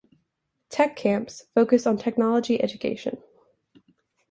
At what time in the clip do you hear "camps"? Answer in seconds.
0.95-1.45